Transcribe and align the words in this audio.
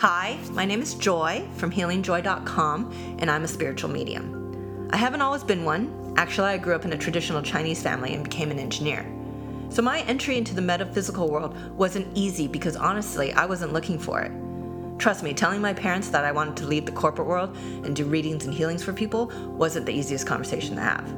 Hi, 0.00 0.38
my 0.52 0.64
name 0.64 0.80
is 0.80 0.94
Joy 0.94 1.46
from 1.56 1.70
healingjoy.com, 1.70 3.16
and 3.18 3.30
I'm 3.30 3.44
a 3.44 3.46
spiritual 3.46 3.90
medium. 3.90 4.88
I 4.94 4.96
haven't 4.96 5.20
always 5.20 5.44
been 5.44 5.66
one. 5.66 6.14
Actually, 6.16 6.48
I 6.48 6.56
grew 6.56 6.74
up 6.74 6.86
in 6.86 6.94
a 6.94 6.96
traditional 6.96 7.42
Chinese 7.42 7.82
family 7.82 8.14
and 8.14 8.24
became 8.24 8.50
an 8.50 8.58
engineer. 8.58 9.04
So 9.68 9.82
my 9.82 10.00
entry 10.04 10.38
into 10.38 10.54
the 10.54 10.62
metaphysical 10.62 11.28
world 11.28 11.54
wasn't 11.76 12.16
easy 12.16 12.48
because 12.48 12.76
honestly, 12.76 13.34
I 13.34 13.44
wasn't 13.44 13.74
looking 13.74 13.98
for 13.98 14.22
it. 14.22 14.32
Trust 14.98 15.22
me, 15.22 15.34
telling 15.34 15.60
my 15.60 15.74
parents 15.74 16.08
that 16.08 16.24
I 16.24 16.32
wanted 16.32 16.56
to 16.56 16.66
leave 16.66 16.86
the 16.86 16.92
corporate 16.92 17.28
world 17.28 17.54
and 17.84 17.94
do 17.94 18.06
readings 18.06 18.46
and 18.46 18.54
healings 18.54 18.82
for 18.82 18.94
people 18.94 19.30
wasn't 19.48 19.84
the 19.84 19.92
easiest 19.92 20.26
conversation 20.26 20.76
to 20.76 20.80
have. 20.80 21.14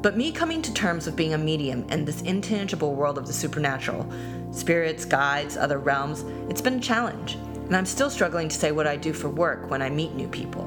But 0.00 0.16
me 0.16 0.32
coming 0.32 0.62
to 0.62 0.72
terms 0.72 1.04
with 1.04 1.14
being 1.14 1.34
a 1.34 1.38
medium 1.38 1.84
in 1.90 2.06
this 2.06 2.22
intangible 2.22 2.94
world 2.94 3.18
of 3.18 3.26
the 3.26 3.34
supernatural, 3.34 4.10
spirits, 4.50 5.04
guides, 5.04 5.58
other 5.58 5.76
realms, 5.76 6.22
it's 6.48 6.62
been 6.62 6.78
a 6.78 6.80
challenge 6.80 7.36
and 7.72 7.78
I'm 7.78 7.86
still 7.86 8.10
struggling 8.10 8.50
to 8.50 8.54
say 8.54 8.70
what 8.70 8.86
I 8.86 8.98
do 8.98 9.14
for 9.14 9.30
work 9.30 9.70
when 9.70 9.80
I 9.80 9.88
meet 9.88 10.12
new 10.12 10.28
people. 10.28 10.66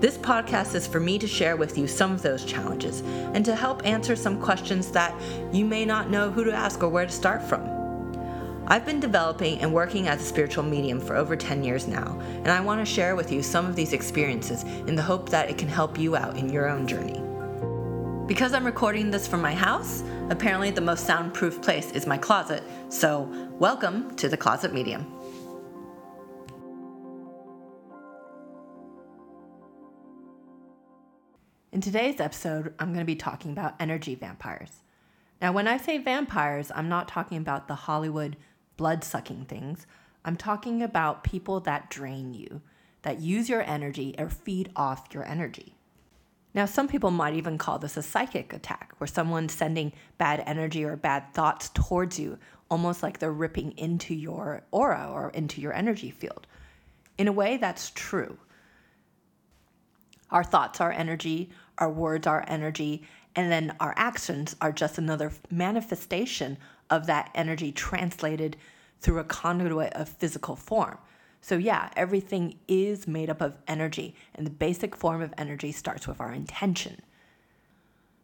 This 0.00 0.18
podcast 0.18 0.74
is 0.74 0.88
for 0.88 0.98
me 0.98 1.20
to 1.20 1.28
share 1.28 1.54
with 1.54 1.78
you 1.78 1.86
some 1.86 2.10
of 2.10 2.20
those 2.20 2.44
challenges 2.44 3.02
and 3.32 3.44
to 3.44 3.54
help 3.54 3.86
answer 3.86 4.16
some 4.16 4.40
questions 4.40 4.90
that 4.90 5.14
you 5.52 5.64
may 5.64 5.84
not 5.84 6.10
know 6.10 6.32
who 6.32 6.42
to 6.42 6.52
ask 6.52 6.82
or 6.82 6.88
where 6.88 7.06
to 7.06 7.12
start 7.12 7.44
from. 7.44 7.62
I've 8.66 8.84
been 8.84 8.98
developing 8.98 9.60
and 9.60 9.72
working 9.72 10.08
as 10.08 10.20
a 10.20 10.24
spiritual 10.24 10.64
medium 10.64 11.00
for 11.00 11.14
over 11.14 11.36
10 11.36 11.62
years 11.62 11.86
now, 11.86 12.20
and 12.38 12.48
I 12.48 12.60
want 12.60 12.84
to 12.84 12.92
share 12.92 13.14
with 13.14 13.30
you 13.30 13.40
some 13.40 13.64
of 13.64 13.76
these 13.76 13.92
experiences 13.92 14.64
in 14.64 14.96
the 14.96 15.02
hope 15.02 15.28
that 15.28 15.48
it 15.48 15.58
can 15.58 15.68
help 15.68 15.96
you 15.96 16.16
out 16.16 16.36
in 16.36 16.50
your 16.50 16.68
own 16.68 16.88
journey. 16.88 17.22
Because 18.26 18.52
I'm 18.52 18.66
recording 18.66 19.12
this 19.12 19.28
from 19.28 19.40
my 19.40 19.54
house, 19.54 20.02
apparently 20.30 20.72
the 20.72 20.80
most 20.80 21.06
soundproof 21.06 21.62
place 21.62 21.92
is 21.92 22.04
my 22.04 22.18
closet, 22.18 22.64
so 22.88 23.30
welcome 23.60 24.12
to 24.16 24.28
the 24.28 24.36
Closet 24.36 24.74
Medium. 24.74 25.13
In 31.74 31.80
today's 31.80 32.20
episode, 32.20 32.72
I'm 32.78 32.90
going 32.90 33.00
to 33.00 33.04
be 33.04 33.16
talking 33.16 33.50
about 33.50 33.74
energy 33.80 34.14
vampires. 34.14 34.70
Now, 35.42 35.50
when 35.50 35.66
I 35.66 35.76
say 35.76 35.98
vampires, 35.98 36.70
I'm 36.72 36.88
not 36.88 37.08
talking 37.08 37.36
about 37.36 37.66
the 37.66 37.74
Hollywood 37.74 38.36
blood 38.76 39.02
sucking 39.02 39.46
things. 39.46 39.84
I'm 40.24 40.36
talking 40.36 40.84
about 40.84 41.24
people 41.24 41.58
that 41.58 41.90
drain 41.90 42.32
you, 42.32 42.62
that 43.02 43.18
use 43.18 43.48
your 43.48 43.62
energy 43.62 44.14
or 44.20 44.28
feed 44.28 44.70
off 44.76 45.08
your 45.12 45.26
energy. 45.26 45.74
Now, 46.54 46.64
some 46.64 46.86
people 46.86 47.10
might 47.10 47.34
even 47.34 47.58
call 47.58 47.80
this 47.80 47.96
a 47.96 48.04
psychic 48.04 48.52
attack, 48.52 48.94
where 48.98 49.08
someone's 49.08 49.52
sending 49.52 49.92
bad 50.16 50.44
energy 50.46 50.84
or 50.84 50.94
bad 50.94 51.34
thoughts 51.34 51.70
towards 51.74 52.20
you, 52.20 52.38
almost 52.70 53.02
like 53.02 53.18
they're 53.18 53.32
ripping 53.32 53.72
into 53.76 54.14
your 54.14 54.62
aura 54.70 55.10
or 55.12 55.30
into 55.30 55.60
your 55.60 55.72
energy 55.72 56.12
field. 56.12 56.46
In 57.18 57.26
a 57.26 57.32
way, 57.32 57.56
that's 57.56 57.90
true. 57.90 58.38
Our 60.30 60.44
thoughts 60.44 60.80
are 60.80 60.92
energy, 60.92 61.50
our 61.78 61.90
words 61.90 62.26
are 62.26 62.44
energy, 62.46 63.02
and 63.36 63.50
then 63.50 63.74
our 63.80 63.94
actions 63.96 64.56
are 64.60 64.72
just 64.72 64.98
another 64.98 65.32
manifestation 65.50 66.58
of 66.90 67.06
that 67.06 67.30
energy 67.34 67.72
translated 67.72 68.56
through 69.00 69.18
a 69.18 69.24
conduit 69.24 69.92
of 69.94 70.08
physical 70.08 70.56
form. 70.56 70.98
So, 71.40 71.56
yeah, 71.56 71.90
everything 71.94 72.58
is 72.68 73.06
made 73.06 73.28
up 73.28 73.42
of 73.42 73.58
energy, 73.68 74.14
and 74.34 74.46
the 74.46 74.50
basic 74.50 74.96
form 74.96 75.20
of 75.20 75.34
energy 75.36 75.72
starts 75.72 76.08
with 76.08 76.20
our 76.20 76.32
intention. 76.32 77.02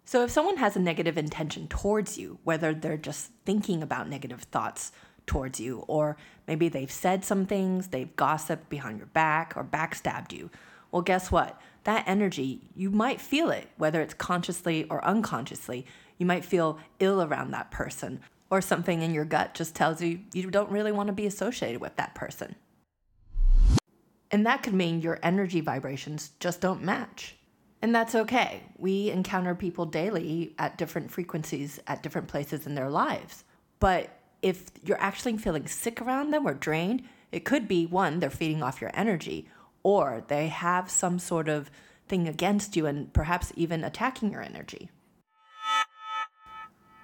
So, 0.06 0.24
if 0.24 0.30
someone 0.30 0.56
has 0.56 0.74
a 0.74 0.80
negative 0.80 1.18
intention 1.18 1.68
towards 1.68 2.16
you, 2.16 2.38
whether 2.44 2.72
they're 2.72 2.96
just 2.96 3.30
thinking 3.44 3.82
about 3.82 4.08
negative 4.08 4.42
thoughts 4.44 4.92
towards 5.26 5.60
you, 5.60 5.84
or 5.86 6.16
maybe 6.48 6.70
they've 6.70 6.90
said 6.90 7.24
some 7.24 7.44
things, 7.44 7.88
they've 7.88 8.16
gossiped 8.16 8.70
behind 8.70 8.98
your 8.98 9.06
back, 9.08 9.52
or 9.54 9.64
backstabbed 9.64 10.32
you, 10.32 10.50
well, 10.90 11.02
guess 11.02 11.30
what? 11.30 11.60
That 11.84 12.04
energy, 12.06 12.60
you 12.74 12.90
might 12.90 13.20
feel 13.20 13.50
it, 13.50 13.68
whether 13.76 14.00
it's 14.00 14.14
consciously 14.14 14.84
or 14.84 15.04
unconsciously. 15.04 15.86
You 16.18 16.26
might 16.26 16.44
feel 16.44 16.78
ill 16.98 17.22
around 17.22 17.52
that 17.52 17.70
person, 17.70 18.20
or 18.50 18.60
something 18.60 19.00
in 19.00 19.14
your 19.14 19.24
gut 19.24 19.54
just 19.54 19.74
tells 19.74 20.02
you 20.02 20.20
you 20.32 20.50
don't 20.50 20.70
really 20.70 20.92
want 20.92 21.06
to 21.06 21.12
be 21.12 21.26
associated 21.26 21.80
with 21.80 21.96
that 21.96 22.14
person. 22.14 22.54
And 24.30 24.46
that 24.46 24.62
could 24.62 24.74
mean 24.74 25.00
your 25.00 25.18
energy 25.22 25.60
vibrations 25.60 26.32
just 26.38 26.60
don't 26.60 26.82
match. 26.82 27.36
And 27.82 27.94
that's 27.94 28.14
okay. 28.14 28.62
We 28.76 29.10
encounter 29.10 29.54
people 29.54 29.86
daily 29.86 30.54
at 30.58 30.76
different 30.76 31.10
frequencies 31.10 31.80
at 31.86 32.02
different 32.02 32.28
places 32.28 32.66
in 32.66 32.74
their 32.74 32.90
lives. 32.90 33.44
But 33.78 34.10
if 34.42 34.66
you're 34.84 35.00
actually 35.00 35.36
feeling 35.38 35.66
sick 35.66 36.00
around 36.00 36.30
them 36.30 36.46
or 36.46 36.54
drained, 36.54 37.02
it 37.32 37.44
could 37.44 37.66
be 37.66 37.86
one, 37.86 38.20
they're 38.20 38.30
feeding 38.30 38.62
off 38.62 38.80
your 38.80 38.90
energy, 38.94 39.48
or 39.82 40.24
they 40.28 40.48
have 40.48 40.90
some 40.90 41.18
sort 41.18 41.48
of 41.48 41.70
thing 42.08 42.28
against 42.28 42.76
you 42.76 42.86
and 42.86 43.12
perhaps 43.12 43.52
even 43.56 43.84
attacking 43.84 44.32
your 44.32 44.42
energy. 44.42 44.90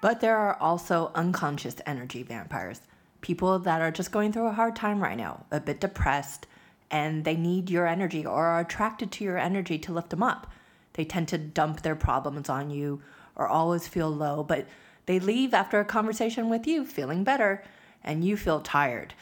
But 0.01 0.21
there 0.21 0.37
are 0.37 0.55
also 0.59 1.11
unconscious 1.15 1.77
energy 1.85 2.21
vampires, 2.23 2.81
people 3.21 3.57
that 3.59 3.81
are 3.81 3.91
just 3.91 4.11
going 4.11 4.31
through 4.31 4.47
a 4.47 4.53
hard 4.53 4.75
time 4.75 5.01
right 5.01 5.17
now, 5.17 5.45
a 5.51 5.59
bit 5.59 5.79
depressed, 5.79 6.45
and 6.91 7.25
they 7.25 7.35
need 7.35 7.69
your 7.69 7.87
energy 7.87 8.25
or 8.25 8.45
are 8.45 8.59
attracted 8.59 9.11
to 9.13 9.23
your 9.23 9.37
energy 9.37 9.77
to 9.79 9.93
lift 9.93 10.11
them 10.11 10.23
up. 10.23 10.51
They 10.93 11.05
tend 11.05 11.27
to 11.29 11.37
dump 11.37 11.81
their 11.81 11.95
problems 11.95 12.49
on 12.49 12.69
you 12.69 13.01
or 13.35 13.47
always 13.47 13.87
feel 13.87 14.09
low, 14.09 14.43
but 14.43 14.67
they 15.05 15.19
leave 15.19 15.53
after 15.53 15.79
a 15.79 15.85
conversation 15.85 16.49
with 16.49 16.67
you 16.67 16.85
feeling 16.85 17.23
better 17.23 17.63
and 18.03 18.23
you 18.23 18.37
feel 18.37 18.61
tired. 18.61 19.13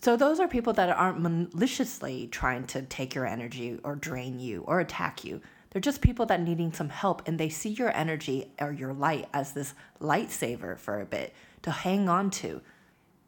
So 0.00 0.16
those 0.16 0.38
are 0.38 0.46
people 0.46 0.72
that 0.74 0.90
aren't 0.90 1.20
maliciously 1.20 2.28
trying 2.28 2.66
to 2.68 2.82
take 2.82 3.14
your 3.14 3.26
energy 3.26 3.78
or 3.82 3.96
drain 3.96 4.38
you 4.38 4.62
or 4.66 4.78
attack 4.80 5.24
you. 5.24 5.40
They're 5.70 5.80
just 5.80 6.00
people 6.00 6.24
that 6.26 6.40
needing 6.40 6.72
some 6.72 6.88
help 6.88 7.26
and 7.26 7.38
they 7.38 7.48
see 7.48 7.70
your 7.70 7.94
energy 7.94 8.52
or 8.60 8.72
your 8.72 8.92
light 8.92 9.28
as 9.34 9.52
this 9.52 9.74
lightsaber 10.00 10.78
for 10.78 11.00
a 11.00 11.06
bit 11.06 11.34
to 11.62 11.70
hang 11.70 12.08
on 12.08 12.30
to. 12.30 12.62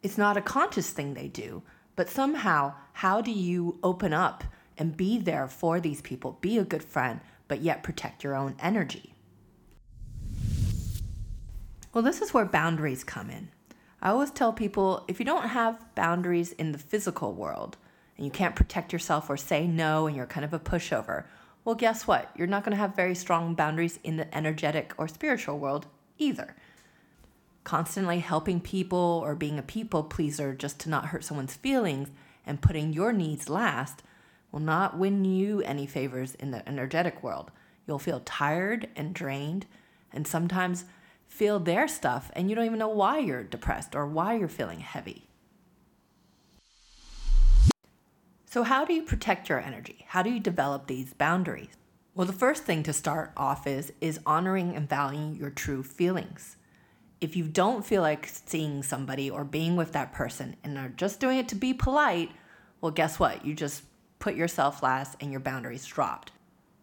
It's 0.01 0.17
not 0.17 0.37
a 0.37 0.41
conscious 0.41 0.89
thing 0.91 1.13
they 1.13 1.27
do, 1.27 1.61
but 1.95 2.09
somehow, 2.09 2.73
how 2.93 3.21
do 3.21 3.31
you 3.31 3.77
open 3.83 4.13
up 4.13 4.43
and 4.77 4.97
be 4.97 5.19
there 5.19 5.47
for 5.47 5.79
these 5.79 6.01
people, 6.01 6.37
be 6.41 6.57
a 6.57 6.63
good 6.63 6.83
friend, 6.83 7.19
but 7.47 7.61
yet 7.61 7.83
protect 7.83 8.23
your 8.23 8.33
own 8.33 8.55
energy? 8.59 9.13
Well, 11.93 12.03
this 12.03 12.21
is 12.21 12.33
where 12.33 12.45
boundaries 12.45 13.03
come 13.03 13.29
in. 13.29 13.49
I 14.01 14.09
always 14.09 14.31
tell 14.31 14.51
people 14.51 15.03
if 15.07 15.19
you 15.19 15.25
don't 15.25 15.49
have 15.49 15.85
boundaries 15.93 16.53
in 16.53 16.71
the 16.71 16.79
physical 16.79 17.33
world 17.33 17.77
and 18.17 18.25
you 18.25 18.31
can't 18.31 18.55
protect 18.55 18.91
yourself 18.91 19.29
or 19.29 19.37
say 19.37 19.67
no 19.67 20.07
and 20.07 20.15
you're 20.15 20.25
kind 20.25 20.43
of 20.43 20.53
a 20.53 20.59
pushover, 20.59 21.25
well, 21.63 21.75
guess 21.75 22.07
what? 22.07 22.31
You're 22.35 22.47
not 22.47 22.63
going 22.63 22.71
to 22.71 22.81
have 22.81 22.95
very 22.95 23.13
strong 23.13 23.53
boundaries 23.53 23.99
in 24.03 24.17
the 24.17 24.35
energetic 24.35 24.93
or 24.97 25.07
spiritual 25.07 25.59
world 25.59 25.85
either. 26.17 26.55
Constantly 27.63 28.19
helping 28.19 28.59
people 28.59 29.21
or 29.23 29.35
being 29.35 29.59
a 29.59 29.63
people 29.63 30.03
pleaser 30.03 30.55
just 30.55 30.79
to 30.79 30.89
not 30.89 31.07
hurt 31.07 31.23
someone's 31.23 31.53
feelings 31.53 32.09
and 32.43 32.61
putting 32.61 32.93
your 32.93 33.13
needs 33.13 33.49
last 33.49 34.01
will 34.51 34.59
not 34.59 34.97
win 34.97 35.23
you 35.23 35.61
any 35.61 35.85
favors 35.85 36.33
in 36.35 36.49
the 36.49 36.67
energetic 36.67 37.21
world. 37.21 37.51
You'll 37.85 37.99
feel 37.99 38.21
tired 38.21 38.89
and 38.95 39.13
drained, 39.13 39.67
and 40.11 40.27
sometimes 40.27 40.85
feel 41.31 41.59
their 41.59 41.87
stuff 41.87 42.29
and 42.33 42.49
you 42.49 42.55
don't 42.55 42.65
even 42.65 42.77
know 42.77 42.89
why 42.89 43.17
you're 43.17 43.43
depressed 43.43 43.95
or 43.95 44.05
why 44.05 44.35
you're 44.35 44.49
feeling 44.49 44.81
heavy. 44.81 45.29
So, 48.45 48.63
how 48.63 48.83
do 48.83 48.93
you 48.93 49.03
protect 49.03 49.47
your 49.47 49.61
energy? 49.61 50.05
How 50.09 50.21
do 50.23 50.29
you 50.29 50.41
develop 50.41 50.87
these 50.87 51.13
boundaries? 51.13 51.77
Well, 52.13 52.27
the 52.27 52.33
first 52.33 52.63
thing 52.63 52.83
to 52.83 52.91
start 52.91 53.31
off 53.37 53.65
is 53.65 53.93
is 54.01 54.19
honoring 54.25 54.75
and 54.75 54.89
valuing 54.89 55.37
your 55.37 55.49
true 55.49 55.83
feelings. 55.83 56.57
If 57.21 57.37
you 57.37 57.45
don't 57.45 57.85
feel 57.85 58.01
like 58.01 58.27
seeing 58.27 58.83
somebody 58.83 59.29
or 59.29 59.45
being 59.45 59.77
with 59.77 59.93
that 59.93 60.11
person 60.11 60.57
and 60.65 60.77
are 60.77 60.89
just 60.89 61.21
doing 61.21 61.37
it 61.37 61.47
to 61.49 61.55
be 61.55 61.73
polite, 61.73 62.31
well, 62.81 62.91
guess 62.91 63.19
what? 63.19 63.45
You 63.45 63.53
just 63.53 63.83
put 64.19 64.35
yourself 64.35 64.83
last 64.83 65.15
and 65.21 65.31
your 65.31 65.39
boundaries 65.39 65.85
dropped. 65.85 66.33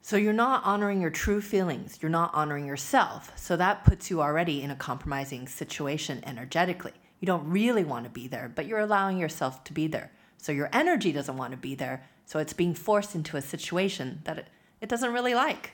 So 0.08 0.16
you're 0.16 0.32
not 0.32 0.64
honoring 0.64 1.02
your 1.02 1.10
true 1.10 1.42
feelings. 1.42 1.98
You're 2.00 2.08
not 2.08 2.32
honoring 2.32 2.64
yourself. 2.64 3.30
So 3.36 3.58
that 3.58 3.84
puts 3.84 4.08
you 4.08 4.22
already 4.22 4.62
in 4.62 4.70
a 4.70 4.74
compromising 4.74 5.46
situation 5.46 6.22
energetically. 6.24 6.94
You 7.20 7.26
don't 7.26 7.46
really 7.46 7.84
want 7.84 8.04
to 8.04 8.10
be 8.10 8.26
there, 8.26 8.50
but 8.54 8.64
you're 8.64 8.78
allowing 8.78 9.18
yourself 9.18 9.62
to 9.64 9.74
be 9.74 9.86
there. 9.86 10.10
So 10.38 10.50
your 10.50 10.70
energy 10.72 11.12
doesn't 11.12 11.36
want 11.36 11.50
to 11.50 11.58
be 11.58 11.74
there. 11.74 12.06
So 12.24 12.38
it's 12.38 12.54
being 12.54 12.72
forced 12.72 13.14
into 13.14 13.36
a 13.36 13.42
situation 13.42 14.22
that 14.24 14.38
it, 14.38 14.46
it 14.80 14.88
doesn't 14.88 15.12
really 15.12 15.34
like. 15.34 15.72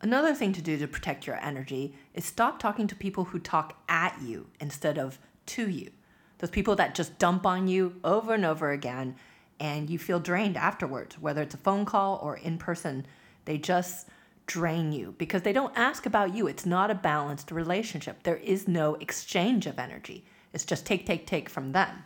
Another 0.00 0.34
thing 0.34 0.54
to 0.54 0.62
do 0.62 0.78
to 0.78 0.88
protect 0.88 1.26
your 1.26 1.36
energy 1.44 1.94
is 2.14 2.24
stop 2.24 2.58
talking 2.58 2.86
to 2.86 2.96
people 2.96 3.24
who 3.24 3.38
talk 3.38 3.78
at 3.90 4.18
you 4.22 4.46
instead 4.58 4.96
of 4.96 5.18
to 5.48 5.68
you. 5.68 5.90
Those 6.38 6.48
people 6.48 6.76
that 6.76 6.94
just 6.94 7.18
dump 7.18 7.44
on 7.44 7.68
you 7.68 8.00
over 8.04 8.32
and 8.32 8.46
over 8.46 8.70
again 8.70 9.16
and 9.60 9.90
you 9.90 9.98
feel 9.98 10.18
drained 10.18 10.56
afterwards, 10.56 11.18
whether 11.18 11.42
it's 11.42 11.54
a 11.54 11.58
phone 11.58 11.84
call 11.84 12.18
or 12.22 12.38
in 12.38 12.56
person 12.56 13.06
they 13.44 13.58
just 13.58 14.08
drain 14.46 14.92
you 14.92 15.14
because 15.18 15.42
they 15.42 15.52
don't 15.52 15.76
ask 15.76 16.06
about 16.06 16.34
you. 16.34 16.46
It's 16.46 16.66
not 16.66 16.90
a 16.90 16.94
balanced 16.94 17.50
relationship. 17.50 18.22
There 18.22 18.36
is 18.36 18.68
no 18.68 18.94
exchange 18.96 19.66
of 19.66 19.78
energy. 19.78 20.24
It's 20.52 20.64
just 20.64 20.86
take, 20.86 21.06
take, 21.06 21.26
take 21.26 21.48
from 21.48 21.72
them. 21.72 22.04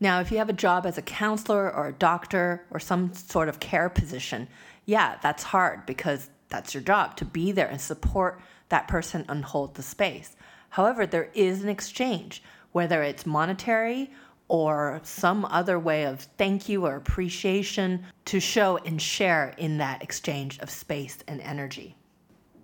Now, 0.00 0.20
if 0.20 0.32
you 0.32 0.38
have 0.38 0.48
a 0.48 0.54
job 0.54 0.84
as 0.84 0.98
a 0.98 1.02
counselor 1.02 1.72
or 1.72 1.86
a 1.86 1.92
doctor 1.92 2.66
or 2.70 2.80
some 2.80 3.14
sort 3.14 3.48
of 3.48 3.60
care 3.60 3.88
position, 3.88 4.48
yeah, 4.84 5.18
that's 5.22 5.44
hard 5.44 5.86
because 5.86 6.28
that's 6.48 6.74
your 6.74 6.82
job 6.82 7.16
to 7.16 7.24
be 7.24 7.52
there 7.52 7.68
and 7.68 7.80
support 7.80 8.40
that 8.68 8.88
person 8.88 9.24
and 9.28 9.44
hold 9.44 9.74
the 9.74 9.82
space. 9.82 10.34
However, 10.70 11.06
there 11.06 11.30
is 11.34 11.62
an 11.62 11.68
exchange, 11.68 12.42
whether 12.72 13.02
it's 13.02 13.24
monetary 13.24 14.10
or 14.48 15.00
some 15.02 15.44
other 15.46 15.78
way 15.78 16.04
of 16.04 16.20
thank 16.36 16.68
you 16.68 16.86
or 16.86 16.96
appreciation 16.96 18.04
to 18.26 18.40
show 18.40 18.76
and 18.78 19.00
share 19.00 19.54
in 19.56 19.78
that 19.78 20.02
exchange 20.02 20.58
of 20.58 20.68
space 20.68 21.18
and 21.26 21.40
energy. 21.40 21.96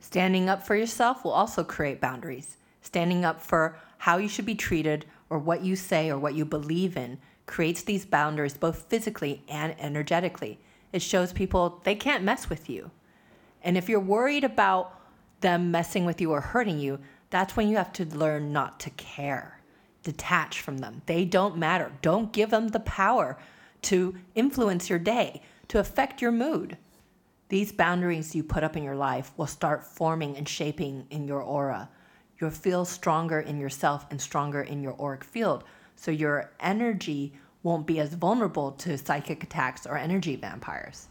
Standing 0.01 0.49
up 0.49 0.67
for 0.67 0.75
yourself 0.75 1.25
will 1.25 1.33
also 1.33 1.65
create 1.65 2.01
boundaries. 2.01 2.57
Standing 2.83 3.25
up 3.25 3.41
for 3.41 3.77
how 3.99 4.17
you 4.19 4.29
should 4.29 4.47
be 4.47 4.55
treated 4.55 5.05
or 5.31 5.39
what 5.39 5.63
you 5.63 5.77
say 5.77 6.11
or 6.11 6.19
what 6.19 6.35
you 6.35 6.45
believe 6.45 6.97
in 6.97 7.19
creates 7.47 7.83
these 7.83 8.07
boundaries 8.07 8.57
both 8.57 8.87
physically 8.89 9.43
and 9.49 9.75
energetically. 9.79 10.59
It 10.93 11.03
shows 11.03 11.33
people 11.33 11.81
they 11.85 11.95
can't 11.95 12.25
mess 12.25 12.49
with 12.49 12.71
you. 12.71 12.91
And 13.63 13.77
if 13.77 13.89
you're 13.89 14.01
worried 14.01 14.45
about 14.45 14.99
them 15.41 15.71
messing 15.71 16.05
with 16.05 16.21
you 16.21 16.33
or 16.33 16.41
hurting 16.41 16.79
you, 16.79 16.99
that's 17.31 17.57
when 17.57 17.69
you 17.69 17.77
have 17.77 17.93
to 17.95 18.05
learn 18.07 18.53
not 18.53 18.81
to 18.81 18.91
care, 18.91 19.58
detach 20.03 20.61
from 20.61 20.79
them. 20.79 21.03
They 21.07 21.25
don't 21.25 21.57
matter. 21.57 21.93
Don't 22.03 22.33
give 22.33 22.51
them 22.51 22.69
the 22.69 22.81
power 22.81 23.39
to 23.83 24.15
influence 24.35 24.89
your 24.89 24.99
day, 24.99 25.43
to 25.69 25.79
affect 25.79 26.23
your 26.23 26.33
mood. 26.33 26.77
These 27.49 27.73
boundaries 27.73 28.35
you 28.35 28.43
put 28.43 28.65
up 28.65 28.77
in 28.77 28.83
your 28.83 28.97
life 28.97 29.33
will 29.37 29.47
start 29.47 29.85
forming 29.85 30.37
and 30.37 30.49
shaping 30.49 31.07
in 31.11 31.27
your 31.27 31.41
aura. 31.41 31.89
You'll 32.39 32.51
feel 32.51 32.85
stronger 32.85 33.41
in 33.41 33.59
yourself 33.59 34.07
and 34.11 34.21
stronger 34.21 34.63
in 34.63 34.83
your 34.83 35.01
auric 35.01 35.25
field. 35.25 35.65
So 35.97 36.11
your 36.11 36.51
energy 36.61 37.33
won't 37.63 37.87
be 37.87 37.99
as 38.01 38.15
vulnerable 38.15 38.73
to 38.73 38.99
psychic 38.99 39.43
attacks 39.43 39.87
or 39.87 39.97
energy 39.97 40.37
vampires. 40.37 41.09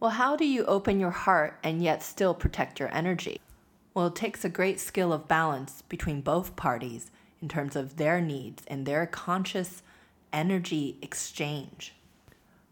Well, 0.00 0.12
how 0.12 0.36
do 0.36 0.44
you 0.46 0.64
open 0.64 1.00
your 1.00 1.10
heart 1.10 1.58
and 1.64 1.82
yet 1.82 2.02
still 2.02 2.32
protect 2.32 2.78
your 2.78 2.94
energy? 2.94 3.40
Well, 3.98 4.06
it 4.06 4.14
takes 4.14 4.44
a 4.44 4.48
great 4.48 4.78
skill 4.78 5.12
of 5.12 5.26
balance 5.26 5.82
between 5.88 6.20
both 6.20 6.54
parties 6.54 7.10
in 7.42 7.48
terms 7.48 7.74
of 7.74 7.96
their 7.96 8.20
needs 8.20 8.62
and 8.68 8.86
their 8.86 9.06
conscious 9.06 9.82
energy 10.32 10.98
exchange. 11.02 11.96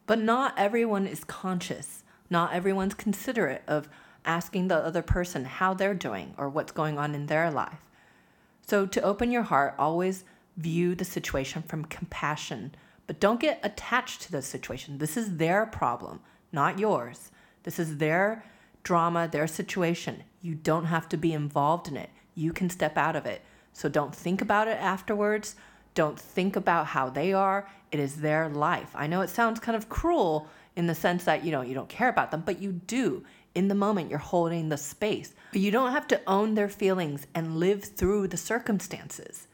But 0.06 0.20
not 0.20 0.54
everyone 0.56 1.04
is 1.08 1.24
conscious. 1.24 2.04
Not 2.30 2.52
everyone's 2.52 2.94
considerate 2.94 3.64
of 3.66 3.88
asking 4.24 4.68
the 4.68 4.76
other 4.76 5.02
person 5.02 5.46
how 5.46 5.74
they're 5.74 5.94
doing 5.94 6.32
or 6.38 6.48
what's 6.48 6.70
going 6.70 6.96
on 6.96 7.12
in 7.12 7.26
their 7.26 7.50
life. 7.50 7.90
So, 8.64 8.86
to 8.86 9.02
open 9.02 9.32
your 9.32 9.42
heart, 9.42 9.74
always 9.80 10.22
view 10.56 10.94
the 10.94 11.04
situation 11.04 11.64
from 11.64 11.86
compassion, 11.86 12.72
but 13.08 13.18
don't 13.18 13.40
get 13.40 13.58
attached 13.64 14.22
to 14.22 14.30
the 14.30 14.42
situation. 14.42 14.98
This 14.98 15.16
is 15.16 15.38
their 15.38 15.66
problem, 15.66 16.20
not 16.52 16.78
yours. 16.78 17.32
This 17.64 17.80
is 17.80 17.96
their 17.96 18.44
drama, 18.86 19.26
their 19.26 19.48
situation. 19.48 20.22
You 20.40 20.54
don't 20.54 20.84
have 20.84 21.08
to 21.08 21.16
be 21.16 21.32
involved 21.32 21.88
in 21.88 21.96
it. 21.96 22.08
You 22.36 22.52
can 22.52 22.70
step 22.70 22.96
out 22.96 23.16
of 23.16 23.26
it. 23.26 23.42
So 23.72 23.88
don't 23.88 24.14
think 24.14 24.40
about 24.40 24.68
it 24.68 24.78
afterwards. 24.78 25.56
Don't 25.94 26.18
think 26.18 26.54
about 26.54 26.86
how 26.86 27.10
they 27.10 27.32
are. 27.32 27.68
It 27.90 27.98
is 27.98 28.20
their 28.20 28.48
life. 28.48 28.90
I 28.94 29.08
know 29.08 29.22
it 29.22 29.28
sounds 29.28 29.58
kind 29.58 29.74
of 29.74 29.88
cruel 29.88 30.46
in 30.76 30.86
the 30.86 30.94
sense 30.94 31.24
that 31.24 31.44
you 31.44 31.50
know 31.50 31.62
you 31.62 31.74
don't 31.74 31.88
care 31.88 32.08
about 32.08 32.30
them, 32.30 32.44
but 32.46 32.62
you 32.62 32.70
do. 32.70 33.24
In 33.56 33.66
the 33.66 33.74
moment 33.74 34.08
you're 34.08 34.20
holding 34.20 34.68
the 34.68 34.76
space. 34.76 35.34
But 35.50 35.62
you 35.62 35.72
don't 35.72 35.90
have 35.90 36.06
to 36.08 36.20
own 36.28 36.54
their 36.54 36.68
feelings 36.68 37.26
and 37.34 37.56
live 37.56 37.82
through 37.82 38.28
the 38.28 38.36
circumstances. 38.36 39.48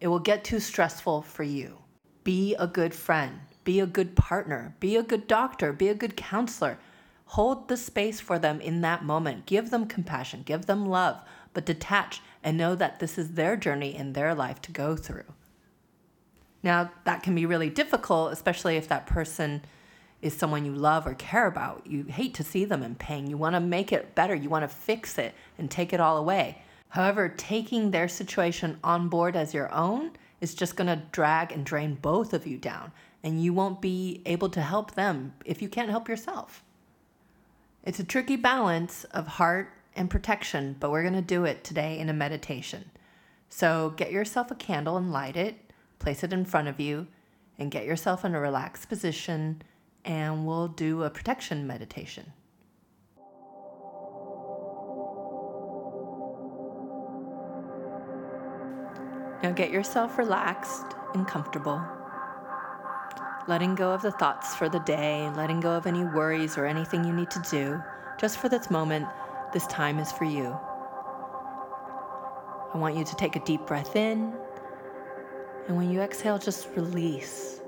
It 0.00 0.08
will 0.08 0.18
get 0.30 0.44
too 0.44 0.60
stressful 0.60 1.22
for 1.22 1.42
you. 1.42 1.76
Be 2.24 2.54
a 2.54 2.66
good 2.66 2.94
friend, 2.94 3.40
be 3.64 3.80
a 3.80 3.86
good 3.86 4.16
partner, 4.16 4.74
be 4.80 4.96
a 4.96 5.02
good 5.02 5.26
doctor, 5.26 5.74
be 5.74 5.88
a 5.88 5.94
good 5.94 6.16
counselor. 6.16 6.78
Hold 7.30 7.68
the 7.68 7.76
space 7.76 8.20
for 8.20 8.38
them 8.38 8.60
in 8.60 8.80
that 8.82 9.04
moment. 9.04 9.46
Give 9.46 9.70
them 9.70 9.86
compassion, 9.86 10.42
give 10.44 10.66
them 10.66 10.86
love, 10.86 11.20
but 11.52 11.66
detach 11.66 12.20
and 12.42 12.56
know 12.56 12.74
that 12.74 13.00
this 13.00 13.18
is 13.18 13.32
their 13.32 13.56
journey 13.56 13.94
in 13.94 14.12
their 14.12 14.34
life 14.34 14.62
to 14.62 14.72
go 14.72 14.96
through. 14.96 15.24
Now, 16.62 16.90
that 17.04 17.22
can 17.22 17.34
be 17.34 17.46
really 17.46 17.70
difficult, 17.70 18.32
especially 18.32 18.76
if 18.76 18.88
that 18.88 19.06
person 19.06 19.62
is 20.22 20.36
someone 20.36 20.64
you 20.64 20.72
love 20.72 21.06
or 21.06 21.14
care 21.14 21.46
about. 21.46 21.86
You 21.86 22.04
hate 22.04 22.34
to 22.34 22.44
see 22.44 22.64
them 22.64 22.82
in 22.82 22.94
pain. 22.94 23.28
You 23.28 23.36
want 23.36 23.54
to 23.54 23.60
make 23.60 23.92
it 23.92 24.14
better. 24.14 24.34
You 24.34 24.48
want 24.48 24.62
to 24.62 24.68
fix 24.68 25.18
it 25.18 25.34
and 25.58 25.70
take 25.70 25.92
it 25.92 26.00
all 26.00 26.16
away. 26.16 26.62
However, 26.88 27.28
taking 27.28 27.90
their 27.90 28.08
situation 28.08 28.78
on 28.82 29.08
board 29.08 29.36
as 29.36 29.52
your 29.52 29.72
own 29.72 30.12
is 30.40 30.54
just 30.54 30.76
going 30.76 30.86
to 30.86 31.04
drag 31.12 31.52
and 31.52 31.64
drain 31.64 31.98
both 32.00 32.32
of 32.32 32.46
you 32.46 32.56
down, 32.56 32.92
and 33.22 33.42
you 33.42 33.52
won't 33.52 33.80
be 33.80 34.22
able 34.26 34.48
to 34.50 34.60
help 34.60 34.94
them 34.94 35.34
if 35.44 35.60
you 35.60 35.68
can't 35.68 35.90
help 35.90 36.08
yourself. 36.08 36.62
It's 37.86 38.00
a 38.00 38.04
tricky 38.04 38.34
balance 38.34 39.04
of 39.12 39.28
heart 39.28 39.72
and 39.94 40.10
protection, 40.10 40.74
but 40.80 40.90
we're 40.90 41.02
going 41.02 41.14
to 41.14 41.22
do 41.22 41.44
it 41.44 41.62
today 41.62 42.00
in 42.00 42.08
a 42.08 42.12
meditation. 42.12 42.90
So 43.48 43.94
get 43.96 44.10
yourself 44.10 44.50
a 44.50 44.56
candle 44.56 44.96
and 44.96 45.12
light 45.12 45.36
it, 45.36 45.54
place 46.00 46.24
it 46.24 46.32
in 46.32 46.44
front 46.44 46.66
of 46.66 46.80
you, 46.80 47.06
and 47.60 47.70
get 47.70 47.84
yourself 47.84 48.24
in 48.24 48.34
a 48.34 48.40
relaxed 48.40 48.88
position, 48.88 49.62
and 50.04 50.44
we'll 50.44 50.66
do 50.66 51.04
a 51.04 51.10
protection 51.10 51.64
meditation. 51.64 52.32
Now 59.44 59.52
get 59.54 59.70
yourself 59.70 60.18
relaxed 60.18 60.96
and 61.14 61.24
comfortable 61.24 61.80
letting 63.48 63.74
go 63.74 63.92
of 63.92 64.02
the 64.02 64.10
thoughts 64.10 64.54
for 64.56 64.68
the 64.68 64.80
day, 64.80 65.30
letting 65.36 65.60
go 65.60 65.72
of 65.72 65.86
any 65.86 66.04
worries 66.04 66.58
or 66.58 66.66
anything 66.66 67.04
you 67.04 67.12
need 67.12 67.30
to 67.30 67.42
do. 67.50 67.80
Just 68.18 68.38
for 68.38 68.48
this 68.48 68.70
moment, 68.70 69.06
this 69.52 69.66
time 69.68 69.98
is 69.98 70.10
for 70.10 70.24
you. 70.24 70.56
I 72.74 72.78
want 72.78 72.96
you 72.96 73.04
to 73.04 73.16
take 73.16 73.36
a 73.36 73.40
deep 73.40 73.66
breath 73.66 73.94
in, 73.94 74.34
and 75.68 75.76
when 75.76 75.90
you 75.90 76.00
exhale, 76.00 76.38
just 76.38 76.68
release. 76.76 77.60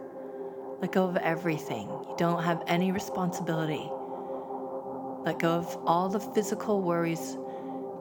Let 0.80 0.92
go 0.92 1.04
of 1.04 1.16
everything. 1.16 1.88
You 1.88 2.14
don't 2.16 2.42
have 2.42 2.62
any 2.66 2.92
responsibility. 2.92 3.90
Let 5.24 5.38
go 5.38 5.52
of 5.52 5.76
all 5.86 6.08
the 6.08 6.20
physical 6.20 6.82
worries, 6.82 7.36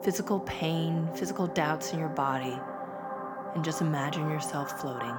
physical 0.02 0.40
pain, 0.40 1.08
physical 1.14 1.46
doubts 1.46 1.92
in 1.92 1.98
your 1.98 2.08
body, 2.08 2.58
and 3.54 3.64
just 3.64 3.80
imagine 3.80 4.28
yourself 4.30 4.80
floating. 4.80 5.16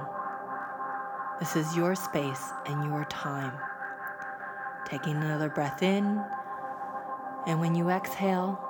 This 1.40 1.56
is 1.56 1.74
your 1.74 1.94
space 1.94 2.50
and 2.66 2.84
your 2.84 3.06
time. 3.06 3.54
Taking 4.84 5.16
another 5.16 5.48
breath 5.48 5.82
in, 5.82 6.22
and 7.46 7.58
when 7.58 7.74
you 7.74 7.88
exhale, 7.88 8.60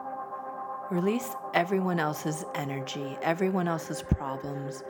release 0.89 1.35
everyone 1.53 1.99
else's 1.99 2.45
energy, 2.55 3.19
everyone 3.23 3.67
else's 3.67 4.03
problems 4.03 4.85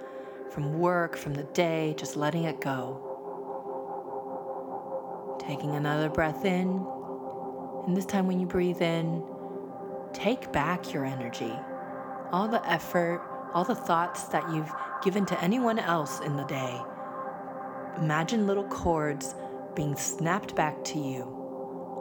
from 0.51 0.79
work, 0.79 1.17
from 1.17 1.33
the 1.33 1.45
day, 1.45 1.95
just 1.97 2.17
letting 2.17 2.45
it 2.45 2.61
go. 2.61 3.01
Taking 5.41 5.75
another 5.75 6.11
breath 6.11 6.45
in, 6.45 6.87
and 7.87 7.97
this 7.97 8.05
time 8.05 8.27
when 8.27 8.39
you 8.39 8.47
breathe 8.47 8.83
in, 8.83 9.25
take 10.13 10.53
back 10.53 10.93
your 10.93 11.07
energy, 11.07 11.55
all 12.31 12.47
the 12.47 12.63
effort, 12.71 13.23
all 13.55 13.65
the 13.65 13.75
thoughts 13.75 14.25
that 14.25 14.53
you've 14.53 14.71
given 15.03 15.25
to 15.25 15.43
anyone 15.43 15.79
else 15.79 16.21
in 16.21 16.37
the 16.37 16.45
day 16.45 16.79
Imagine 18.00 18.47
little 18.47 18.64
cords 18.64 19.35
being 19.75 19.95
snapped 19.95 20.57
back 20.57 20.83
to 20.85 20.99
you. 20.99 21.23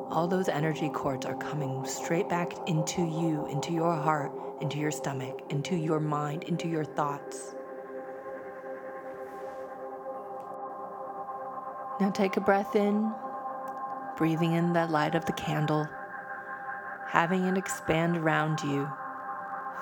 All 0.09 0.27
those 0.29 0.47
energy 0.47 0.87
cords 0.89 1.25
are 1.25 1.35
coming 1.35 1.85
straight 1.85 2.29
back 2.29 2.53
into 2.69 3.01
you, 3.01 3.45
into 3.51 3.73
your 3.73 3.93
heart, 3.93 4.31
into 4.61 4.77
your 4.77 4.91
stomach, 4.91 5.41
into 5.49 5.75
your 5.75 5.99
mind, 5.99 6.45
into 6.45 6.69
your 6.69 6.85
thoughts. 6.85 7.53
Now 11.99 12.11
take 12.11 12.37
a 12.37 12.41
breath 12.41 12.77
in, 12.77 13.11
breathing 14.15 14.53
in 14.53 14.71
the 14.71 14.87
light 14.87 15.15
of 15.15 15.25
the 15.25 15.33
candle, 15.33 15.85
having 17.07 17.43
it 17.43 17.57
expand 17.57 18.15
around 18.15 18.61
you, 18.61 18.89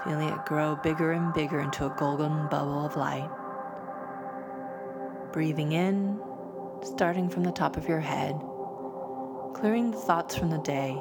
feeling 0.04 0.30
it 0.30 0.46
grow 0.48 0.76
bigger 0.78 1.12
and 1.12 1.32
bigger 1.36 1.60
into 1.60 1.86
a 1.86 1.96
golden 1.96 2.48
bubble 2.48 2.84
of 2.84 2.96
light. 2.96 3.30
Breathing 5.34 5.74
in, 5.74 6.20
starting 6.82 7.30
from 7.30 7.44
the 7.44 7.52
top 7.52 7.78
of 7.78 7.88
your 7.88 8.00
head, 8.00 8.40
clearing 9.54 9.92
the 9.92 9.98
thoughts 9.98 10.36
from 10.36 10.50
the 10.50 10.58
day. 10.60 10.98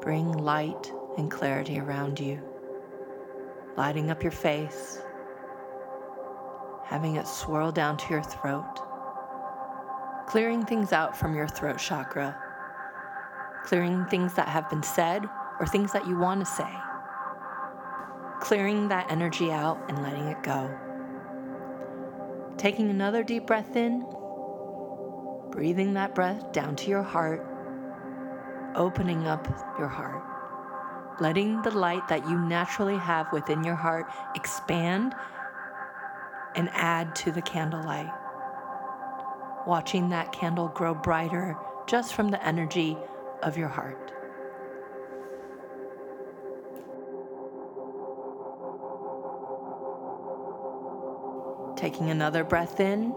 Bring 0.00 0.32
light 0.32 0.92
and 1.18 1.30
clarity 1.30 1.78
around 1.78 2.18
you, 2.18 2.42
lighting 3.76 4.10
up 4.10 4.22
your 4.22 4.32
face, 4.32 5.00
having 6.84 7.16
it 7.16 7.26
swirl 7.26 7.70
down 7.70 7.96
to 7.98 8.10
your 8.10 8.22
throat, 8.22 8.80
clearing 10.26 10.64
things 10.64 10.92
out 10.92 11.16
from 11.16 11.34
your 11.34 11.48
throat 11.48 11.78
chakra, 11.78 12.36
clearing 13.64 14.04
things 14.06 14.34
that 14.34 14.48
have 14.48 14.68
been 14.70 14.82
said 14.82 15.24
or 15.60 15.66
things 15.66 15.92
that 15.92 16.06
you 16.06 16.18
want 16.18 16.40
to 16.40 16.46
say, 16.46 16.72
clearing 18.40 18.88
that 18.88 19.10
energy 19.10 19.52
out 19.52 19.78
and 19.88 20.02
letting 20.02 20.26
it 20.26 20.42
go 20.42 20.74
Taking 22.64 22.88
another 22.88 23.22
deep 23.22 23.46
breath 23.46 23.76
in, 23.76 24.06
breathing 25.50 25.92
that 25.92 26.14
breath 26.14 26.50
down 26.52 26.76
to 26.76 26.88
your 26.88 27.02
heart, 27.02 27.46
opening 28.74 29.26
up 29.26 29.46
your 29.78 29.88
heart, 29.88 30.22
letting 31.20 31.60
the 31.60 31.70
light 31.72 32.08
that 32.08 32.26
you 32.26 32.38
naturally 32.38 32.96
have 32.96 33.30
within 33.34 33.64
your 33.64 33.74
heart 33.74 34.06
expand 34.34 35.14
and 36.54 36.70
add 36.72 37.14
to 37.16 37.32
the 37.32 37.42
candlelight. 37.42 38.10
Watching 39.66 40.08
that 40.08 40.32
candle 40.32 40.68
grow 40.68 40.94
brighter 40.94 41.58
just 41.86 42.14
from 42.14 42.30
the 42.30 42.42
energy 42.42 42.96
of 43.42 43.58
your 43.58 43.68
heart. 43.68 44.10
Taking 51.84 52.08
another 52.08 52.44
breath 52.44 52.80
in, 52.80 53.12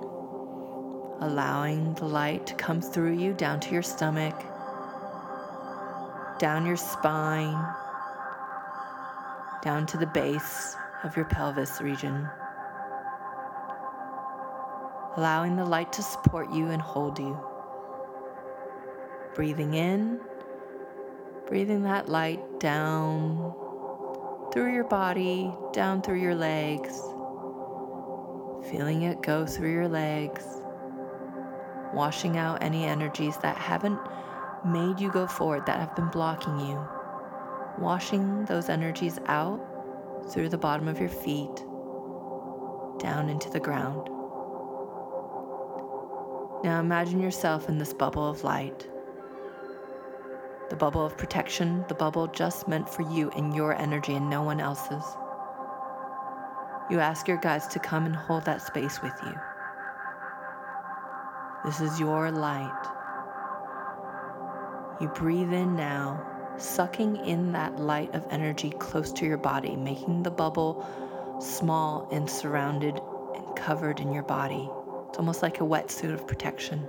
allowing 1.22 1.94
the 1.94 2.04
light 2.04 2.46
to 2.48 2.54
come 2.56 2.82
through 2.82 3.14
you 3.14 3.32
down 3.32 3.62
to 3.62 3.72
your 3.72 3.82
stomach, 3.82 4.36
down 6.38 6.66
your 6.66 6.76
spine, 6.76 7.58
down 9.62 9.86
to 9.86 9.96
the 9.96 10.06
base 10.08 10.76
of 11.06 11.16
your 11.16 11.24
pelvis 11.24 11.80
region. 11.80 12.28
Allowing 15.16 15.56
the 15.56 15.64
light 15.64 15.94
to 15.94 16.04
support 16.04 16.52
you 16.52 16.68
and 16.68 16.82
hold 16.82 17.20
you. 17.20 17.40
Breathing 19.34 19.76
in, 19.76 20.20
breathing 21.48 21.84
that 21.84 22.10
light 22.10 22.60
down 22.60 23.56
through 24.52 24.74
your 24.74 24.84
body, 24.84 25.54
down 25.72 26.02
through 26.02 26.20
your 26.20 26.36
legs 26.36 27.02
feeling 28.70 29.04
it 29.04 29.22
go 29.22 29.46
through 29.46 29.72
your 29.72 29.88
legs, 29.88 30.44
washing 31.94 32.38
out 32.38 32.62
any 32.62 32.86
energies 32.86 33.38
that 33.38 33.58
haven't 33.58 34.00
made 34.66 35.00
you 35.00 35.12
go 35.12 35.28
forward, 35.28 35.66
that 35.66 35.80
have 35.80 35.96
been 35.96 36.10
blocking 36.10 36.60
you, 36.60 36.86
washing 37.80 38.46
those 38.46 38.70
energies 38.70 39.20
out 39.28 39.60
through 40.30 40.50
the 40.50 40.58
bottom 40.58 40.88
of 40.88 41.00
your 41.00 41.10
feet, 41.10 41.56
down 43.00 43.30
into 43.30 43.50
the 43.50 43.60
ground. 43.60 44.10
Now 46.64 46.80
imagine 46.80 47.22
yourself 47.22 47.70
in 47.70 47.78
this 47.78 47.94
bubble 47.94 48.28
of 48.28 48.44
light. 48.44 48.90
The 50.70 50.76
bubble 50.76 51.06
of 51.06 51.18
protection, 51.18 51.86
the 51.88 51.96
bubble 51.96 52.28
just 52.28 52.68
meant 52.68 52.90
for 52.90 53.04
you 53.04 53.30
and 53.32 53.56
your 53.56 53.74
energy 53.80 54.16
and 54.16 54.30
no 54.30 54.42
one 54.44 54.60
else's 54.60 55.06
you 56.90 57.00
ask 57.00 57.28
your 57.28 57.38
guides 57.38 57.68
to 57.68 57.80
come 57.80 58.06
and 58.06 58.16
hold 58.16 58.46
that 58.46 58.62
space 58.62 59.02
with 59.02 59.14
you. 59.26 59.34
This 61.66 61.82
is 61.82 62.00
your 62.00 62.32
light. 62.32 62.72
You 65.02 65.10
breathe 65.10 65.54
in 65.54 65.76
now, 65.76 66.26
sucking 66.58 67.18
in 67.18 67.52
that 67.52 67.80
light 67.80 68.16
of 68.16 68.26
energy 68.30 68.70
close 68.70 69.12
to 69.14 69.26
your 69.26 69.38
body, 69.38 69.76
making 69.76 70.24
the 70.24 70.32
bubble 70.32 70.86
small 71.42 72.08
and 72.12 72.30
surrounded 72.30 73.00
and 73.36 73.56
covered 73.56 74.00
in 74.00 74.14
your 74.14 74.24
body. 74.24 74.70
It's 75.10 75.18
almost 75.18 75.42
like 75.42 75.60
a 75.60 75.66
wetsuit 75.66 76.14
of 76.14 76.26
protection. 76.26 76.88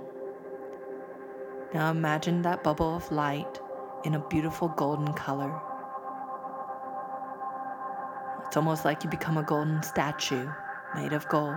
Now 1.73 1.91
imagine 1.91 2.41
that 2.43 2.63
bubble 2.63 2.95
of 2.95 3.11
light 3.11 3.59
in 4.05 4.15
a 4.15 4.27
beautiful 4.27 4.69
golden 4.69 5.13
color. 5.13 5.61
It's 8.49 8.57
almost 8.57 8.83
like 8.83 9.03
you 9.03 9.11
become 9.11 9.37
a 9.37 9.43
golden 9.43 9.83
statue 9.83 10.49
made 10.95 11.13
of 11.13 11.27
gold, 11.27 11.53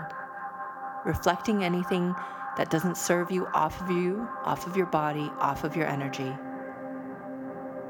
reflecting 1.07 1.65
anything 1.65 2.15
that 2.59 2.69
doesn't 2.69 2.99
serve 2.99 3.31
you 3.31 3.47
off 3.55 3.81
of 3.81 3.91
you, 3.91 4.29
off 4.45 4.67
of 4.67 4.77
your 4.77 4.85
body, 4.85 5.31
off 5.39 5.65
of 5.65 5.75
your 5.75 5.87
energy. 5.87 6.31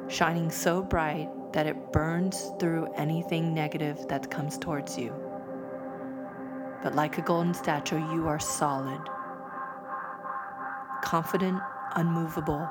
Shining 0.07 0.53
so 0.53 0.85
bright 0.85 1.29
that 1.53 1.67
it 1.67 1.91
burns 1.91 2.53
through 2.61 2.93
anything 2.95 3.53
negative 3.53 4.07
that 4.07 4.31
comes 4.31 4.57
towards 4.57 4.97
you. 4.97 5.13
But 6.85 6.95
like 6.95 7.19
a 7.19 7.23
golden 7.23 7.55
statue, 7.55 7.99
you 8.15 8.29
are 8.29 8.39
solid, 8.39 9.01
confident, 11.03 11.61
unmovable. 11.97 12.71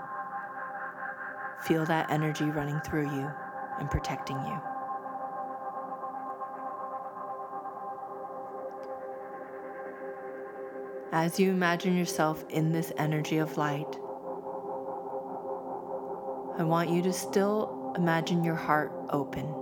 Feel 1.66 1.84
that 1.88 2.10
energy 2.10 2.46
running 2.46 2.80
through 2.80 3.14
you 3.14 3.30
and 3.82 3.92
protecting 3.92 4.38
you. 4.46 4.71
As 11.12 11.40
you 11.40 11.52
imagine 11.52 11.98
yourself 11.98 12.46
in 12.50 12.72
this 12.72 12.94
energy 12.98 13.38
of 13.38 13.58
light, 13.58 13.98
I 16.58 16.64
want 16.64 16.90
you 16.90 17.02
to 17.02 17.12
still 17.12 17.94
imagine 17.98 18.46
your 18.46 18.56
heart 18.56 18.94
open. 19.10 19.54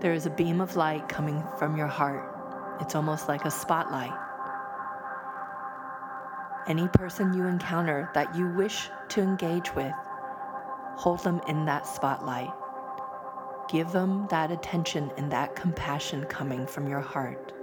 There 0.00 0.12
is 0.12 0.26
a 0.26 0.30
beam 0.30 0.60
of 0.60 0.76
light 0.76 1.08
coming 1.08 1.42
from 1.58 1.78
your 1.78 1.86
heart. 1.86 2.30
It's 2.82 2.94
almost 2.94 3.26
like 3.26 3.46
a 3.46 3.50
spotlight. 3.50 4.12
Any 6.68 6.88
person 6.88 7.32
you 7.32 7.46
encounter 7.46 8.10
that 8.12 8.36
you 8.36 8.48
wish 8.48 8.90
to 9.10 9.22
engage 9.22 9.74
with, 9.74 9.94
hold 10.96 11.20
them 11.20 11.40
in 11.48 11.64
that 11.64 11.86
spotlight. 11.86 12.50
Give 13.70 13.90
them 13.92 14.26
that 14.28 14.50
attention 14.50 15.10
and 15.16 15.32
that 15.32 15.56
compassion 15.56 16.24
coming 16.24 16.66
from 16.66 16.86
your 16.86 17.00
heart. 17.00 17.55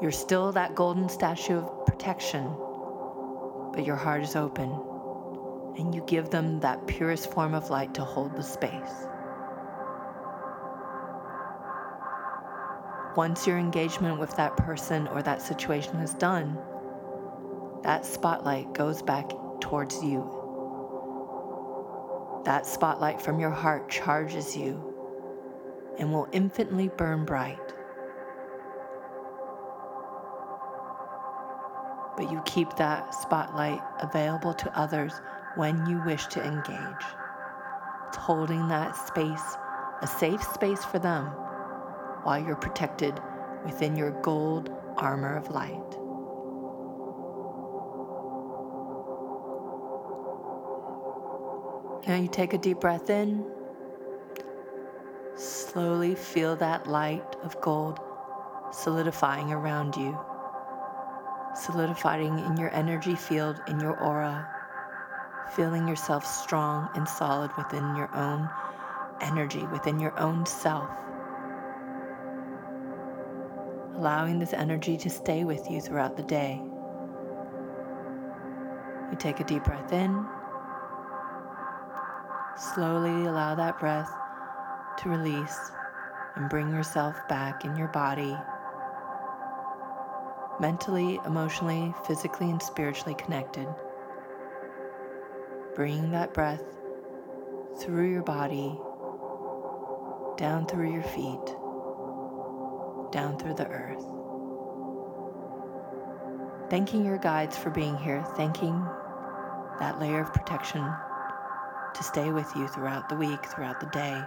You're 0.00 0.12
still 0.12 0.52
that 0.52 0.76
golden 0.76 1.08
statue 1.08 1.58
of 1.58 1.86
protection, 1.86 2.44
but 3.72 3.84
your 3.84 3.96
heart 3.96 4.22
is 4.22 4.36
open, 4.36 4.70
and 5.76 5.92
you 5.92 6.04
give 6.06 6.30
them 6.30 6.60
that 6.60 6.86
purest 6.86 7.32
form 7.32 7.52
of 7.52 7.68
light 7.68 7.94
to 7.94 8.04
hold 8.04 8.36
the 8.36 8.42
space. 8.44 9.08
Once 13.16 13.44
your 13.44 13.58
engagement 13.58 14.20
with 14.20 14.36
that 14.36 14.56
person 14.56 15.08
or 15.08 15.20
that 15.22 15.42
situation 15.42 15.96
is 15.96 16.14
done, 16.14 16.56
that 17.82 18.06
spotlight 18.06 18.72
goes 18.74 19.02
back 19.02 19.28
towards 19.60 20.00
you. 20.04 20.22
That 22.44 22.66
spotlight 22.66 23.20
from 23.20 23.40
your 23.40 23.50
heart 23.50 23.90
charges 23.90 24.56
you 24.56 24.94
and 25.98 26.12
will 26.12 26.28
infinitely 26.30 26.88
burn 26.96 27.24
bright. 27.24 27.74
But 32.18 32.32
you 32.32 32.42
keep 32.44 32.74
that 32.74 33.14
spotlight 33.14 33.80
available 34.00 34.52
to 34.52 34.76
others 34.76 35.12
when 35.54 35.86
you 35.86 36.02
wish 36.04 36.26
to 36.26 36.44
engage. 36.44 37.06
It's 38.08 38.16
holding 38.16 38.66
that 38.68 38.96
space, 38.96 39.56
a 40.02 40.06
safe 40.06 40.42
space 40.42 40.84
for 40.84 40.98
them, 40.98 41.26
while 42.24 42.44
you're 42.44 42.56
protected 42.56 43.20
within 43.64 43.94
your 43.94 44.10
gold 44.22 44.68
armor 44.96 45.36
of 45.36 45.48
light. 45.50 45.90
Now 52.08 52.16
you 52.16 52.26
take 52.26 52.52
a 52.52 52.58
deep 52.58 52.80
breath 52.80 53.10
in. 53.10 53.44
Slowly 55.36 56.16
feel 56.16 56.56
that 56.56 56.88
light 56.88 57.36
of 57.44 57.60
gold 57.60 58.00
solidifying 58.72 59.52
around 59.52 59.94
you 59.96 60.18
solidifying 61.58 62.38
in 62.38 62.56
your 62.56 62.74
energy 62.74 63.14
field, 63.14 63.60
in 63.66 63.80
your 63.80 63.98
aura, 63.98 64.48
feeling 65.54 65.88
yourself 65.88 66.24
strong 66.24 66.88
and 66.94 67.08
solid 67.08 67.50
within 67.56 67.96
your 67.96 68.14
own 68.14 68.48
energy, 69.20 69.66
within 69.72 69.98
your 69.98 70.18
own 70.18 70.46
self. 70.46 70.90
Allowing 73.96 74.38
this 74.38 74.52
energy 74.52 74.96
to 74.96 75.10
stay 75.10 75.44
with 75.44 75.68
you 75.68 75.80
throughout 75.80 76.16
the 76.16 76.22
day. 76.22 76.60
You 79.10 79.16
take 79.18 79.40
a 79.40 79.44
deep 79.44 79.64
breath 79.64 79.92
in. 79.92 80.24
Slowly 82.56 83.26
allow 83.26 83.54
that 83.56 83.78
breath 83.80 84.12
to 84.98 85.08
release 85.08 85.72
and 86.36 86.48
bring 86.48 86.70
yourself 86.70 87.16
back 87.28 87.64
in 87.64 87.76
your 87.76 87.88
body 87.88 88.36
mentally, 90.60 91.20
emotionally, 91.26 91.94
physically, 92.06 92.50
and 92.50 92.62
spiritually 92.62 93.14
connected. 93.14 93.66
Bringing 95.74 96.10
that 96.10 96.34
breath 96.34 96.62
through 97.80 98.10
your 98.10 98.22
body, 98.22 98.78
down 100.36 100.66
through 100.66 100.92
your 100.92 101.02
feet, 101.02 101.46
down 103.12 103.38
through 103.38 103.54
the 103.54 103.68
earth. 103.68 104.04
Thanking 106.70 107.04
your 107.04 107.18
guides 107.18 107.56
for 107.56 107.70
being 107.70 107.96
here, 107.96 108.24
thanking 108.36 108.84
that 109.78 109.98
layer 109.98 110.20
of 110.20 110.34
protection 110.34 110.84
to 111.94 112.02
stay 112.02 112.30
with 112.30 112.50
you 112.56 112.68
throughout 112.68 113.08
the 113.08 113.16
week, 113.16 113.44
throughout 113.46 113.80
the 113.80 113.86
day, 113.86 114.20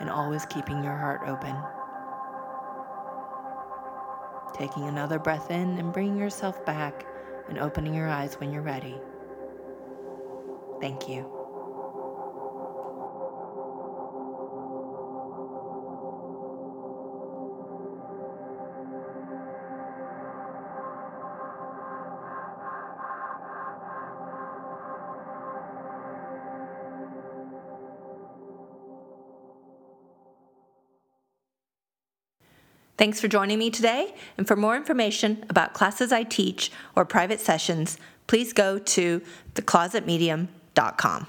and 0.00 0.10
always 0.10 0.44
keeping 0.46 0.82
your 0.82 0.96
heart 0.96 1.22
open. 1.26 1.54
Taking 4.56 4.84
another 4.84 5.18
breath 5.18 5.50
in 5.50 5.78
and 5.78 5.92
bringing 5.92 6.18
yourself 6.18 6.64
back 6.64 7.06
and 7.48 7.58
opening 7.58 7.94
your 7.94 8.08
eyes 8.08 8.34
when 8.34 8.52
you're 8.52 8.62
ready. 8.62 8.96
Thank 10.80 11.08
you. 11.08 11.35
Thanks 32.96 33.20
for 33.20 33.28
joining 33.28 33.58
me 33.58 33.70
today. 33.70 34.14
And 34.38 34.46
for 34.46 34.56
more 34.56 34.76
information 34.76 35.44
about 35.50 35.74
classes 35.74 36.12
I 36.12 36.22
teach 36.22 36.70
or 36.94 37.04
private 37.04 37.40
sessions, 37.40 37.98
please 38.26 38.52
go 38.52 38.78
to 38.78 39.20
theclosetmedium.com. 39.54 41.26